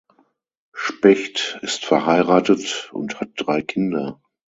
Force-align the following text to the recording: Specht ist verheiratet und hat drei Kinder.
Specht 0.73 1.59
ist 1.61 1.85
verheiratet 1.85 2.89
und 2.91 3.19
hat 3.21 3.33
drei 3.35 3.61
Kinder. 3.61 4.19